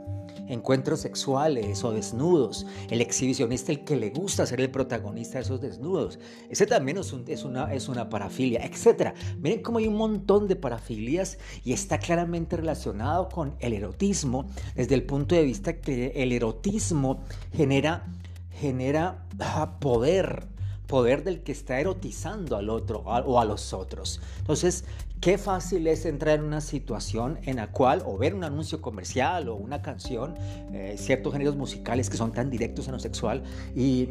encuentros 0.48 1.00
sexuales 1.00 1.82
o 1.84 1.92
desnudos, 1.92 2.66
el 2.90 3.00
exhibicionista, 3.00 3.72
el 3.72 3.84
que 3.84 3.96
le 3.96 4.10
gusta 4.10 4.46
ser 4.46 4.60
el 4.60 4.70
protagonista 4.70 5.38
de 5.38 5.44
esos 5.44 5.60
desnudos. 5.60 6.18
Ese 6.50 6.66
también 6.66 6.98
es, 6.98 7.12
una, 7.44 7.72
es 7.72 7.88
una 7.88 8.08
parafilia, 8.08 8.64
etc. 8.64 9.14
Miren 9.40 9.62
cómo 9.62 9.78
hay 9.78 9.86
un 9.86 9.96
montón 9.96 10.48
de 10.48 10.56
parafilias 10.56 11.38
y 11.64 11.72
está 11.72 11.98
claramente 11.98 12.56
relacionado 12.56 13.28
con 13.28 13.54
el 13.60 13.72
erotismo 13.72 14.46
desde 14.74 14.94
el 14.94 15.04
punto 15.04 15.34
de 15.34 15.42
vista 15.42 15.80
que 15.80 16.12
el 16.16 16.32
erotismo 16.32 17.24
genera, 17.52 18.06
genera 18.52 19.26
ah, 19.40 19.78
poder 19.80 20.55
poder 20.86 21.24
del 21.24 21.42
que 21.42 21.52
está 21.52 21.80
erotizando 21.80 22.56
al 22.56 22.70
otro 22.70 23.00
o 23.00 23.40
a 23.40 23.44
los 23.44 23.72
otros. 23.72 24.20
Entonces, 24.38 24.84
qué 25.20 25.38
fácil 25.38 25.86
es 25.86 26.04
entrar 26.06 26.38
en 26.38 26.44
una 26.44 26.60
situación 26.60 27.38
en 27.42 27.56
la 27.56 27.72
cual, 27.72 28.02
o 28.06 28.16
ver 28.18 28.34
un 28.34 28.44
anuncio 28.44 28.80
comercial 28.80 29.48
o 29.48 29.54
una 29.54 29.82
canción, 29.82 30.34
eh, 30.72 30.94
ciertos 30.98 31.32
géneros 31.32 31.56
musicales 31.56 32.10
que 32.10 32.16
son 32.16 32.32
tan 32.32 32.50
directos 32.50 32.86
en 32.86 32.92
lo 32.92 32.98
sexual, 32.98 33.42
y, 33.74 34.10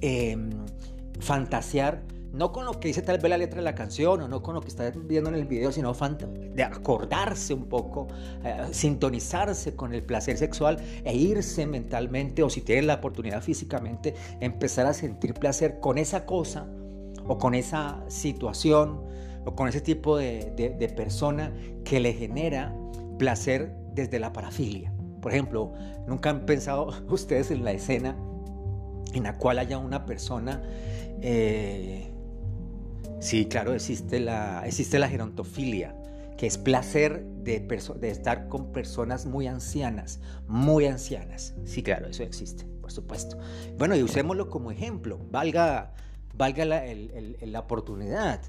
em, 0.00 0.50
fantasear 1.20 2.02
no 2.36 2.52
con 2.52 2.66
lo 2.66 2.78
que 2.78 2.88
dice 2.88 3.02
tal 3.02 3.18
vez 3.18 3.30
la 3.30 3.38
letra 3.38 3.56
de 3.58 3.64
la 3.64 3.74
canción 3.74 4.22
o 4.22 4.28
no 4.28 4.42
con 4.42 4.54
lo 4.54 4.60
que 4.60 4.68
está 4.68 4.90
viendo 4.90 5.30
en 5.30 5.36
el 5.36 5.46
video, 5.46 5.72
sino 5.72 5.92
de 5.92 6.62
acordarse 6.62 7.54
un 7.54 7.64
poco, 7.64 8.08
eh, 8.44 8.66
sintonizarse 8.72 9.74
con 9.74 9.94
el 9.94 10.02
placer 10.02 10.36
sexual 10.36 10.78
e 11.04 11.16
irse 11.16 11.66
mentalmente 11.66 12.42
o 12.42 12.50
si 12.50 12.60
tiene 12.60 12.82
la 12.82 12.94
oportunidad 12.94 13.42
físicamente, 13.42 14.14
empezar 14.40 14.86
a 14.86 14.92
sentir 14.92 15.34
placer 15.34 15.80
con 15.80 15.98
esa 15.98 16.26
cosa 16.26 16.66
o 17.26 17.38
con 17.38 17.54
esa 17.54 18.04
situación 18.08 19.02
o 19.44 19.54
con 19.54 19.68
ese 19.68 19.80
tipo 19.80 20.16
de, 20.16 20.52
de 20.56 20.88
persona 20.88 21.52
que 21.84 22.00
le 22.00 22.12
genera 22.12 22.76
placer 23.18 23.74
desde 23.94 24.18
la 24.18 24.32
parafilia. 24.32 24.92
Por 25.22 25.32
ejemplo, 25.32 25.72
nunca 26.06 26.30
han 26.30 26.46
pensado 26.46 26.88
ustedes 27.08 27.50
en 27.50 27.64
la 27.64 27.72
escena 27.72 28.16
en 29.14 29.22
la 29.22 29.38
cual 29.38 29.58
haya 29.58 29.78
una 29.78 30.04
persona 30.04 30.62
eh, 31.22 32.12
Sí, 33.20 33.46
claro, 33.46 33.74
existe 33.74 34.20
la, 34.20 34.66
existe 34.66 34.98
la 34.98 35.08
gerontofilia, 35.08 35.96
que 36.36 36.46
es 36.46 36.58
placer 36.58 37.24
de, 37.24 37.60
de, 37.60 38.10
estar 38.10 38.48
con 38.48 38.72
personas 38.72 39.26
muy 39.26 39.46
ancianas, 39.46 40.20
muy 40.46 40.86
ancianas. 40.86 41.54
Sí, 41.64 41.82
claro, 41.82 42.08
eso 42.08 42.22
existe, 42.22 42.64
por 42.80 42.92
supuesto. 42.92 43.38
Bueno, 43.78 43.96
y 43.96 44.02
usémoslo 44.02 44.50
como 44.50 44.70
ejemplo, 44.70 45.18
valga, 45.30 45.94
valga 46.34 46.64
la, 46.64 46.84
la 47.40 47.60
oportunidad 47.60 48.40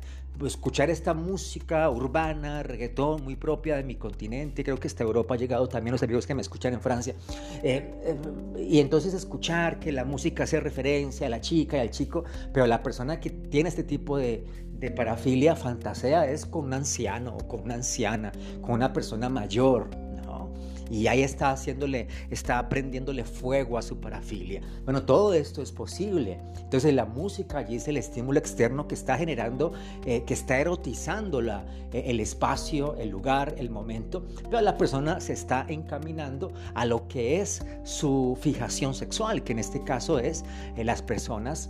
escuchar 0.45 0.89
esta 0.89 1.13
música 1.13 1.89
urbana, 1.89 2.63
reggaetón, 2.63 3.23
muy 3.23 3.35
propia 3.35 3.75
de 3.75 3.83
mi 3.83 3.95
continente. 3.95 4.63
Creo 4.63 4.77
que 4.77 4.87
hasta 4.87 5.03
Europa 5.03 5.35
ha 5.35 5.37
llegado 5.37 5.67
también 5.67 5.93
los 5.93 6.03
amigos 6.03 6.27
que 6.27 6.35
me 6.35 6.41
escuchan 6.41 6.73
en 6.73 6.81
Francia. 6.81 7.15
Eh, 7.63 7.93
eh, 8.03 8.63
y 8.69 8.79
entonces 8.79 9.13
escuchar 9.13 9.79
que 9.79 9.91
la 9.91 10.05
música 10.05 10.43
hace 10.43 10.59
referencia 10.59 11.27
a 11.27 11.29
la 11.29 11.41
chica 11.41 11.77
y 11.77 11.79
al 11.79 11.91
chico, 11.91 12.23
pero 12.53 12.67
la 12.67 12.83
persona 12.83 13.19
que 13.19 13.29
tiene 13.29 13.69
este 13.69 13.83
tipo 13.83 14.17
de, 14.17 14.45
de 14.73 14.91
parafilia 14.91 15.55
fantasea 15.55 16.29
es 16.29 16.45
con 16.45 16.65
un 16.65 16.73
anciano 16.73 17.35
o 17.35 17.47
con 17.47 17.61
una 17.61 17.75
anciana, 17.75 18.31
con 18.61 18.71
una 18.71 18.93
persona 18.93 19.29
mayor 19.29 20.06
y 20.89 21.07
ahí 21.07 21.21
está 21.21 21.51
haciéndole, 21.51 22.07
está 22.29 22.67
prendiéndole 22.69 23.23
fuego 23.23 23.77
a 23.77 23.81
su 23.81 23.99
parafilia. 23.99 24.61
Bueno, 24.85 25.03
todo 25.03 25.33
esto 25.33 25.61
es 25.61 25.71
posible. 25.71 26.39
Entonces 26.59 26.93
la 26.93 27.05
música 27.05 27.59
allí 27.59 27.75
es 27.75 27.87
el 27.87 27.97
estímulo 27.97 28.39
externo 28.39 28.87
que 28.87 28.95
está 28.95 29.17
generando, 29.17 29.73
eh, 30.05 30.23
que 30.25 30.33
está 30.33 30.59
erotizando 30.59 31.41
la, 31.41 31.65
eh, 31.93 32.03
el 32.07 32.19
espacio, 32.19 32.95
el 32.97 33.09
lugar, 33.09 33.55
el 33.57 33.69
momento, 33.69 34.25
pero 34.49 34.61
la 34.61 34.77
persona 34.77 35.19
se 35.19 35.33
está 35.33 35.65
encaminando 35.67 36.51
a 36.73 36.85
lo 36.85 37.07
que 37.07 37.41
es 37.41 37.65
su 37.83 38.37
fijación 38.41 38.93
sexual, 38.93 39.43
que 39.43 39.53
en 39.53 39.59
este 39.59 39.83
caso 39.83 40.19
es 40.19 40.43
eh, 40.75 40.83
las 40.83 41.01
personas, 41.01 41.69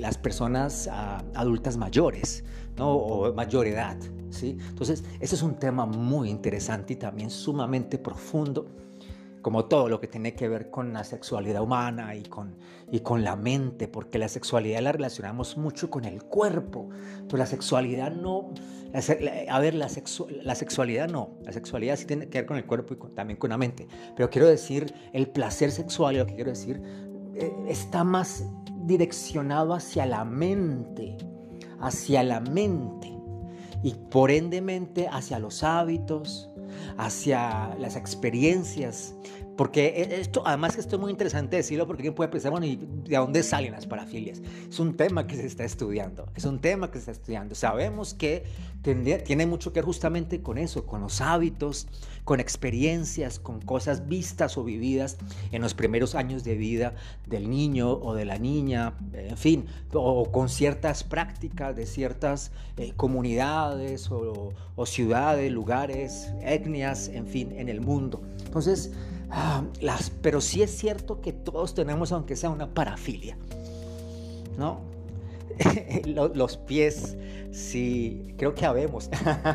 las 0.00 0.16
personas 0.16 0.88
ah, 0.92 1.24
adultas 1.34 1.76
mayores, 1.76 2.44
¿no? 2.76 2.92
o 2.92 3.32
mayor 3.34 3.66
edad. 3.66 3.96
Entonces, 4.42 5.04
ese 5.20 5.34
es 5.34 5.42
un 5.42 5.56
tema 5.56 5.86
muy 5.86 6.30
interesante 6.30 6.94
y 6.94 6.96
también 6.96 7.30
sumamente 7.30 7.98
profundo, 7.98 8.66
como 9.42 9.66
todo 9.66 9.88
lo 9.88 10.00
que 10.00 10.08
tiene 10.08 10.34
que 10.34 10.48
ver 10.48 10.70
con 10.70 10.92
la 10.92 11.04
sexualidad 11.04 11.62
humana 11.62 12.14
y 12.16 12.24
con, 12.24 12.56
y 12.90 13.00
con 13.00 13.22
la 13.22 13.36
mente, 13.36 13.86
porque 13.86 14.18
la 14.18 14.28
sexualidad 14.28 14.80
la 14.80 14.92
relacionamos 14.92 15.56
mucho 15.56 15.88
con 15.88 16.04
el 16.04 16.24
cuerpo, 16.24 16.88
pero 17.26 17.38
la 17.38 17.46
sexualidad 17.46 18.10
no, 18.12 18.52
a 19.48 19.60
ver, 19.60 19.74
la, 19.74 19.88
la 20.42 20.54
sexualidad 20.54 21.08
no, 21.08 21.30
la 21.44 21.52
sexualidad 21.52 21.96
sí 21.96 22.06
tiene 22.06 22.28
que 22.28 22.38
ver 22.38 22.46
con 22.46 22.56
el 22.56 22.66
cuerpo 22.66 22.94
y 22.94 23.14
también 23.14 23.38
con 23.38 23.50
la 23.50 23.58
mente, 23.58 23.86
pero 24.16 24.28
quiero 24.30 24.48
decir, 24.48 24.92
el 25.12 25.28
placer 25.28 25.70
sexual, 25.70 26.16
lo 26.16 26.26
que 26.26 26.34
quiero 26.34 26.50
decir, 26.50 26.82
eh, 27.36 27.52
está 27.68 28.02
más 28.02 28.44
direccionado 28.84 29.74
hacia 29.74 30.06
la 30.06 30.24
mente, 30.24 31.16
hacia 31.78 32.24
la 32.24 32.40
mente 32.40 33.15
y 33.86 33.94
por 33.94 34.32
ende 34.32 34.60
hacia 35.12 35.38
los 35.38 35.62
hábitos, 35.62 36.50
hacia 36.98 37.72
las 37.78 37.94
experiencias 37.94 39.14
Porque 39.56 39.86
e, 39.86 40.20
esto, 40.20 40.42
además 40.44 40.76
esto 40.76 40.96
es 40.96 41.00
muy 41.00 41.10
interesante 41.10 41.56
decirlo 41.56 41.86
porque 41.86 42.02
alguien 42.02 42.14
puede 42.14 42.30
pensar, 42.30 42.50
bueno, 42.50 42.66
¿y 42.66 42.76
de 42.76 43.16
dónde 43.16 43.42
salen 43.42 43.72
las 43.72 43.86
parafilias? 43.86 44.42
Es 44.68 44.78
un 44.78 44.96
tema 44.96 45.26
que 45.26 45.36
se 45.36 45.46
está 45.46 45.64
estudiando, 45.64 46.26
es 46.34 46.44
un 46.44 46.60
tema 46.60 46.90
que 46.90 46.98
se 46.98 47.10
está 47.10 47.12
estudiando. 47.12 47.54
Sabemos 47.54 48.14
que 48.14 48.44
tiene 48.82 49.46
mucho 49.46 49.72
que 49.72 49.80
ver 49.80 49.84
justamente 49.84 50.42
con 50.42 50.58
eso, 50.58 50.86
con 50.86 51.00
los 51.00 51.20
hábitos, 51.20 51.88
con 52.24 52.38
experiencias, 52.38 53.40
con 53.40 53.60
cosas 53.60 54.06
vistas 54.06 54.56
o 54.58 54.64
vividas 54.64 55.16
en 55.50 55.62
los 55.62 55.74
primeros 55.74 56.14
años 56.14 56.44
de 56.44 56.54
vida 56.54 56.94
del 57.26 57.50
niño 57.50 57.90
o 57.92 58.14
de 58.14 58.24
la 58.24 58.38
niña, 58.38 58.94
en 59.12 59.36
fin, 59.36 59.66
o 59.92 60.30
con 60.30 60.48
ciertas 60.48 61.02
prácticas 61.02 61.74
de 61.74 61.86
ciertas 61.86 62.52
eh, 62.76 62.92
comunidades 62.96 64.10
o, 64.10 64.52
o 64.76 64.86
ciudades, 64.86 65.50
lugares, 65.50 66.32
etnias, 66.42 67.08
en 67.08 67.26
fin, 67.26 67.52
en 67.52 67.68
el 67.68 67.80
mundo. 67.80 68.22
Entonces, 68.44 68.92
Ah, 69.30 69.64
las, 69.80 70.10
pero 70.10 70.40
sí 70.40 70.62
es 70.62 70.70
cierto 70.70 71.20
que 71.20 71.32
todos 71.32 71.74
tenemos, 71.74 72.12
aunque 72.12 72.36
sea 72.36 72.50
una 72.50 72.72
parafilia, 72.72 73.36
¿no? 74.56 74.80
los, 76.06 76.56
pies, 76.56 77.16
sí, 77.50 78.34
creo 78.36 78.54
que 78.54 78.66
habemos, 78.66 79.10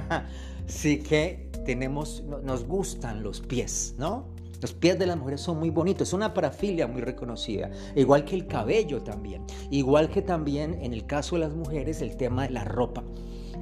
sí 0.68 1.00
que 1.00 1.50
tenemos, 1.66 2.24
nos 2.44 2.66
gustan 2.66 3.24
los 3.24 3.40
pies, 3.40 3.96
¿no? 3.98 4.26
Los 4.62 4.74
pies 4.74 5.00
de 5.00 5.08
las 5.08 5.18
mujeres 5.18 5.42
son 5.42 5.58
muy 5.58 5.70
bonitos, 5.70 6.10
es 6.10 6.14
una 6.14 6.34
parafilia 6.34 6.86
muy 6.86 7.02
reconocida, 7.02 7.72
igual 7.96 8.26
que 8.26 8.36
el 8.36 8.48
cabello 8.48 9.02
también, 9.02 9.44
igual 9.72 10.10
que 10.10 10.22
también 10.22 10.76
en 10.82 10.94
el 10.94 11.06
caso 11.06 11.36
de 11.36 11.42
las 11.42 11.54
mujeres 11.54 12.02
el 12.02 12.16
tema 12.18 12.44
de 12.44 12.52
la 12.52 12.64
ropa 12.64 13.04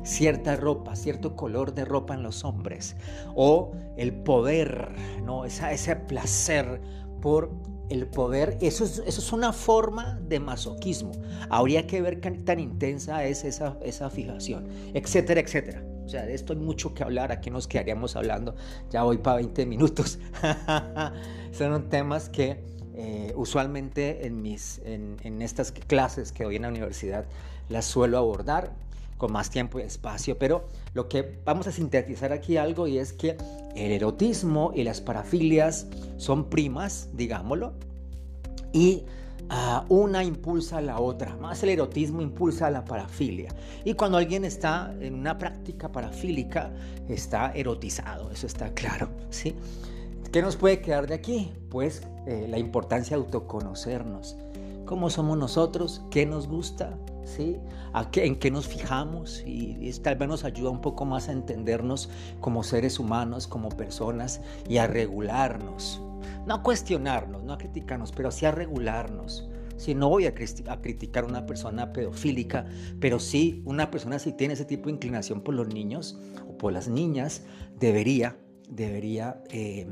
cierta 0.09 0.55
ropa, 0.55 0.95
cierto 0.95 1.35
color 1.35 1.73
de 1.73 1.85
ropa 1.85 2.13
en 2.15 2.23
los 2.23 2.43
hombres, 2.43 2.95
o 3.35 3.71
el 3.97 4.13
poder, 4.13 4.89
¿no? 5.23 5.45
ese 5.45 5.95
placer 5.95 6.81
por 7.21 7.51
el 7.89 8.07
poder, 8.07 8.57
eso 8.61 8.83
es, 8.83 9.01
eso 9.05 9.21
es 9.21 9.33
una 9.33 9.53
forma 9.53 10.19
de 10.27 10.39
masoquismo. 10.39 11.11
Habría 11.49 11.87
que 11.87 12.01
ver 12.01 12.19
qué 12.19 12.31
tan 12.31 12.59
intensa 12.59 13.23
es 13.25 13.43
esa, 13.43 13.77
esa 13.83 14.09
fijación, 14.09 14.67
etcétera, 14.93 15.41
etcétera. 15.41 15.83
O 16.05 16.09
sea, 16.09 16.25
de 16.25 16.33
esto 16.33 16.53
hay 16.53 16.59
mucho 16.59 16.93
que 16.93 17.03
hablar, 17.03 17.31
aquí 17.31 17.51
nos 17.51 17.67
quedaríamos 17.67 18.15
hablando, 18.15 18.55
ya 18.89 19.03
voy 19.03 19.19
para 19.19 19.37
20 19.37 19.65
minutos. 19.67 20.19
Son 21.51 21.89
temas 21.89 22.29
que 22.29 22.63
eh, 22.95 23.31
usualmente 23.35 24.25
en, 24.25 24.41
mis, 24.41 24.79
en, 24.85 25.17
en 25.23 25.41
estas 25.41 25.71
clases 25.71 26.31
que 26.31 26.43
doy 26.43 26.55
en 26.55 26.63
la 26.63 26.69
universidad 26.69 27.25
las 27.69 27.85
suelo 27.85 28.17
abordar 28.17 28.73
con 29.19 29.33
más 29.33 29.51
tiempo 29.51 29.79
y 29.79 29.83
espacio, 29.83 30.39
pero 30.39 30.63
lo 30.93 31.09
que 31.09 31.39
vamos 31.43 31.67
a 31.67 31.73
sintetizar 31.73 32.31
aquí 32.31 32.55
algo 32.55 32.87
y 32.87 32.97
es 32.97 33.11
que 33.11 33.35
el 33.75 33.91
erotismo 33.91 34.71
y 34.73 34.83
las 34.83 35.01
parafilias 35.01 35.87
son 36.15 36.49
primas, 36.49 37.09
digámoslo, 37.13 37.73
y 38.71 39.03
ah, 39.49 39.85
una 39.89 40.23
impulsa 40.23 40.77
a 40.77 40.81
la 40.81 40.99
otra, 41.01 41.35
más 41.35 41.61
el 41.63 41.69
erotismo 41.69 42.21
impulsa 42.21 42.67
a 42.67 42.71
la 42.71 42.85
parafilia. 42.85 43.53
Y 43.83 43.93
cuando 43.93 44.17
alguien 44.17 44.45
está 44.45 44.95
en 45.01 45.15
una 45.15 45.37
práctica 45.37 45.91
parafílica, 45.91 46.71
está 47.09 47.51
erotizado, 47.51 48.31
eso 48.31 48.47
está 48.47 48.73
claro, 48.73 49.09
¿sí? 49.29 49.53
¿Qué 50.31 50.41
nos 50.41 50.55
puede 50.55 50.79
quedar 50.79 51.07
de 51.07 51.15
aquí? 51.15 51.51
Pues 51.69 52.03
eh, 52.25 52.47
la 52.49 52.57
importancia 52.57 53.17
de 53.17 53.23
autoconocernos. 53.23 54.37
¿Cómo 54.85 55.09
somos 55.09 55.37
nosotros? 55.37 56.03
¿Qué 56.09 56.25
nos 56.25 56.47
gusta? 56.47 56.97
¿Sí? 57.29 57.57
en 58.15 58.35
qué 58.35 58.51
nos 58.51 58.67
fijamos 58.67 59.43
y, 59.45 59.91
tal 60.01 60.15
vez 60.15 60.29
nos 60.29 60.43
ayuda 60.43 60.69
un 60.69 60.81
poco 60.81 61.05
más 61.05 61.29
a 61.29 61.31
entendernos 61.31 62.09
como 62.39 62.63
seres 62.63 62.99
humanos, 62.99 63.47
como 63.47 63.69
personas 63.69 64.41
y 64.67 64.77
a 64.77 64.87
regularnos. 64.87 66.01
No 66.45 66.55
a 66.55 66.63
cuestionarnos, 66.63 67.43
no 67.43 67.53
a 67.53 67.57
criticarnos, 67.57 68.11
pero 68.11 68.31
sí 68.31 68.45
a 68.45 68.51
regularnos. 68.51 69.49
Si 69.77 69.95
no 69.95 70.09
voy 70.09 70.25
a, 70.25 70.33
criticar 70.33 71.23
a 71.23 71.27
una 71.27 71.45
persona 71.45 71.93
pedofílica, 71.93 72.65
pero 72.99 73.17
sí 73.19 73.61
una 73.65 73.89
persona 73.89 74.19
si 74.19 74.33
tiene 74.33 74.55
ese 74.55 74.65
tipo 74.65 74.87
de 74.87 74.93
inclinación 74.93 75.41
por 75.41 75.55
los 75.55 75.69
niños 75.69 76.19
o 76.49 76.57
por 76.57 76.73
las 76.73 76.89
niñas, 76.89 77.43
debería, 77.79 78.35
debería 78.69 79.41
eh, 79.51 79.87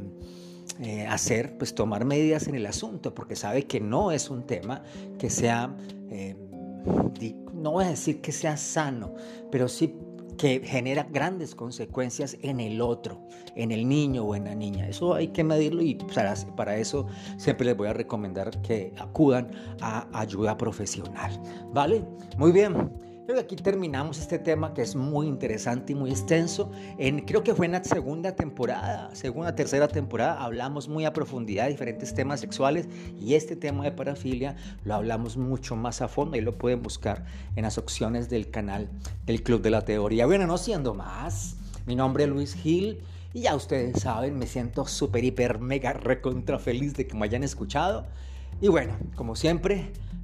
eh, 0.80 1.08
hacer, 1.08 1.58
pues 1.58 1.74
tomar 1.74 2.06
medidas 2.06 2.48
en 2.48 2.56
el 2.56 2.66
asunto, 2.66 3.16
porque 3.16 3.36
sabe 3.36 3.66
que 3.66 3.80
no 3.80 4.12
es 4.12 4.30
un 4.30 4.44
tema 4.46 4.84
que 5.18 5.30
sea 5.30 5.76
eh, 6.12 6.36
no 7.54 7.71
voy 7.71 7.86
a 7.86 7.89
decir 7.89 8.21
que 8.21 8.32
sea 8.32 8.58
sano, 8.58 9.13
pero 9.52 9.67
sí 9.67 9.95
que 10.38 10.62
genera 10.63 11.08
grandes 11.12 11.56
consecuencias 11.56 12.38
en 12.41 12.60
el 12.60 12.80
otro, 12.80 13.19
en 13.56 13.71
el 13.71 13.88
niño 13.88 14.23
o 14.23 14.36
en 14.36 14.45
la 14.45 14.56
niña. 14.56 14.88
Eso 14.88 15.15
hay 15.15 15.30
que 15.30 15.43
medirlo 15.43 15.82
y 15.82 15.95
para, 16.56 16.78
eso 16.78 17.08
siempre 17.38 17.65
les 17.65 17.76
voy 17.76 17.88
a 17.88 17.93
recomendar 17.93 18.62
que 18.62 18.93
acudan 18.97 19.52
a 19.82 20.08
ayuda 20.13 20.58
profesional. 20.58 21.41
¿Vale? 21.73 22.06
Muy 22.38 22.52
bien. 22.52 23.07
Que 23.28 23.38
aquí 23.38 23.58
terminamos 23.58 24.20
este 24.20 24.40
tema 24.40 24.74
que 24.74 24.82
es 24.82 24.96
muy 24.96 25.28
interesante 25.28 25.92
y 25.92 25.96
muy 25.96 26.12
extenso. 26.12 26.72
En, 26.98 27.20
creo 27.26 27.44
que 27.44 27.54
fue 27.54 27.66
en 27.66 27.74
la 27.74 27.84
segunda 27.84 28.34
temporada, 28.38 29.13
segunda, 29.13 29.54
tercera 29.54 29.90
temporada, 29.90 30.42
hablamos 30.42 30.88
muy 30.88 31.04
a 31.04 31.12
profundidad 31.12 31.66
de 31.66 31.72
diferentes 31.72 32.13
temas 32.13 32.40
sexuales 32.40 32.88
y 33.20 33.34
este 33.34 33.58
tema 33.58 33.84
de 33.84 33.92
parafilia 33.92 34.56
lo 34.86 34.96
hablamos 34.96 35.36
mucho 35.36 35.76
más 35.76 36.02
a 36.02 36.08
fondo 36.08 36.38
y 36.38 36.42
lo 36.42 36.58
pueden 36.58 36.82
buscar 36.82 37.26
en 37.58 37.63
las 37.63 37.78
opciones 37.78 38.30
del 38.30 38.50
canal 38.50 38.90
del 39.26 39.44
Club 39.44 39.62
de 39.62 39.72
la 39.72 39.82
Teoría. 39.82 40.26
Bueno, 40.26 40.48
no 40.48 40.58
siendo 40.58 40.94
más, 40.94 41.58
mi 41.86 41.96
nombre 41.96 42.24
es 42.24 42.30
Luis 42.30 42.54
Gil. 42.54 43.02
Y 43.34 43.42
ya 43.42 43.56
ustedes 43.58 44.00
saben, 44.00 44.40
me 44.40 44.48
siento 44.48 44.88
súper, 44.88 45.26
hiper, 45.26 45.60
mega, 45.60 45.92
recontra 45.92 46.60
feliz 46.60 46.94
de 46.94 47.06
que 47.06 47.18
me 47.18 47.26
hayan 47.26 47.44
escuchado. 47.44 48.06
Y 48.62 48.70
bueno, 48.70 48.96
como 49.16 49.36
siempre, 49.36 49.92